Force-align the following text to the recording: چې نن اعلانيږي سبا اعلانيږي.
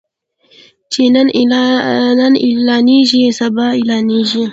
چې 0.91 1.03
نن 1.15 1.27
اعلانيږي 2.45 3.23
سبا 3.39 3.65
اعلانيږي. 3.77 4.43